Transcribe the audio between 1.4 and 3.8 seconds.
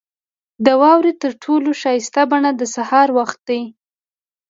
ټولو ښایسته بڼه د سهار وخت وي.